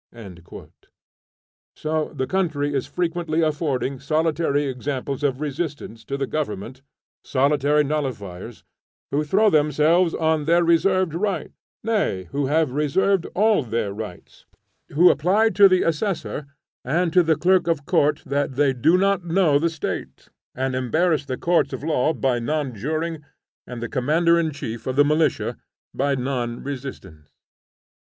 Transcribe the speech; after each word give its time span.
So 1.75 2.11
the 2.11 2.25
country 2.25 2.73
is 2.73 2.87
frequently 2.87 3.41
affording 3.43 3.99
solitary 3.99 4.63
examples 4.65 5.21
of 5.21 5.39
resistance 5.39 6.03
to 6.05 6.17
the 6.17 6.25
government, 6.25 6.81
solitary 7.23 7.83
nullifiers, 7.83 8.63
who 9.11 9.23
throw 9.23 9.51
themselves 9.51 10.15
on 10.15 10.45
their 10.45 10.63
reserved 10.63 11.13
rights; 11.13 11.53
nay, 11.83 12.23
who 12.31 12.47
have 12.47 12.71
reserved 12.71 13.27
all 13.35 13.61
their 13.61 13.93
rights; 13.93 14.47
who 14.89 15.09
reply 15.09 15.51
to 15.51 15.69
the 15.69 15.83
assessor 15.83 16.47
and 16.83 17.13
to 17.13 17.21
the 17.21 17.35
clerk 17.35 17.67
of 17.67 17.85
court 17.85 18.23
that 18.25 18.53
they 18.53 18.73
do 18.73 18.97
not 18.97 19.23
know 19.23 19.59
the 19.59 19.69
State, 19.69 20.29
and 20.55 20.73
embarrass 20.73 21.25
the 21.25 21.37
courts 21.37 21.73
of 21.73 21.83
law 21.83 22.11
by 22.11 22.39
non 22.39 22.73
juring 22.73 23.23
and 23.67 23.83
the 23.83 23.87
commander 23.87 24.39
in 24.39 24.49
chief 24.49 24.87
of 24.87 24.95
the 24.95 25.05
militia 25.05 25.57
by 25.93 26.15
non 26.15 26.63
resistance. 26.63 27.29